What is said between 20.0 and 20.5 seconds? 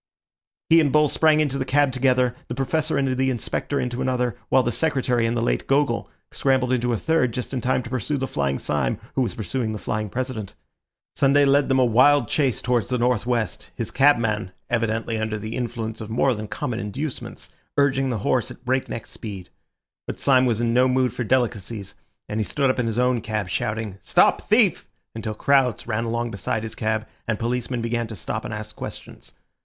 But Syme